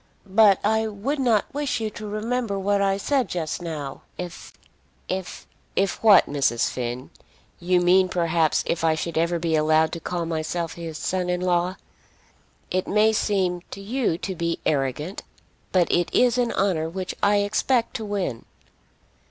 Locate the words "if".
4.17-4.51, 5.07-5.45, 5.75-6.01, 8.65-8.83